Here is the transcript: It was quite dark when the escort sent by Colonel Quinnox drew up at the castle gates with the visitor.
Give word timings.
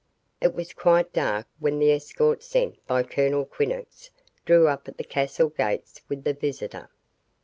It 0.41 0.55
was 0.55 0.73
quite 0.73 1.13
dark 1.13 1.45
when 1.59 1.77
the 1.77 1.91
escort 1.91 2.41
sent 2.41 2.83
by 2.87 3.03
Colonel 3.03 3.45
Quinnox 3.45 4.09
drew 4.45 4.67
up 4.67 4.87
at 4.87 4.97
the 4.97 5.03
castle 5.03 5.49
gates 5.49 6.01
with 6.09 6.23
the 6.23 6.33
visitor. 6.33 6.89